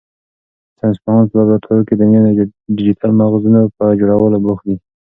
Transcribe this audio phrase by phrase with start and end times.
[0.77, 2.33] ساینس پوهان په لابراتوار کې د نویو
[2.77, 4.75] ډیجیټل مغزونو په جوړولو بوخت دي.